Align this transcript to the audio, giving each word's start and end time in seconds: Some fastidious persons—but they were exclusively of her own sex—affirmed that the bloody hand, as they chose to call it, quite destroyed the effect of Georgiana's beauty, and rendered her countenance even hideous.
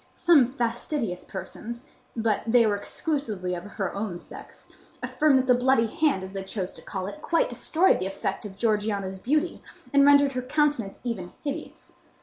Some 0.15 0.47
fastidious 0.47 1.23
persons—but 1.23 2.41
they 2.47 2.65
were 2.65 2.75
exclusively 2.75 3.53
of 3.53 3.65
her 3.65 3.93
own 3.93 4.17
sex—affirmed 4.17 5.37
that 5.37 5.45
the 5.45 5.53
bloody 5.53 5.85
hand, 5.85 6.23
as 6.23 6.33
they 6.33 6.41
chose 6.41 6.73
to 6.73 6.81
call 6.81 7.05
it, 7.05 7.21
quite 7.21 7.49
destroyed 7.49 7.99
the 7.99 8.07
effect 8.07 8.43
of 8.43 8.57
Georgiana's 8.57 9.19
beauty, 9.19 9.61
and 9.93 10.03
rendered 10.03 10.31
her 10.31 10.41
countenance 10.41 10.99
even 11.03 11.33
hideous. 11.43 11.93